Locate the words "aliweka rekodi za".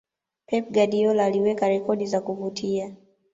1.25-2.21